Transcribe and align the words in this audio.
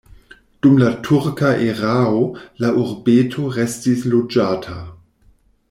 Dum 0.65 0.77
la 0.83 0.87
turka 1.07 1.51
erao 1.65 2.23
la 2.65 2.71
urbeto 2.85 3.47
restis 3.59 4.07
loĝata. 4.15 4.83